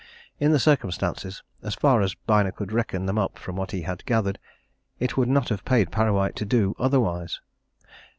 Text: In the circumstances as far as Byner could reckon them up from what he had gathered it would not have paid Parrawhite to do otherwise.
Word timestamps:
In 0.39 0.51
the 0.51 0.57
circumstances 0.57 1.43
as 1.61 1.75
far 1.75 2.01
as 2.01 2.15
Byner 2.15 2.51
could 2.51 2.71
reckon 2.71 3.05
them 3.05 3.19
up 3.19 3.37
from 3.37 3.55
what 3.55 3.69
he 3.69 3.83
had 3.83 4.03
gathered 4.05 4.39
it 4.99 5.15
would 5.15 5.29
not 5.29 5.49
have 5.49 5.63
paid 5.63 5.91
Parrawhite 5.91 6.33
to 6.37 6.45
do 6.45 6.73
otherwise. 6.79 7.39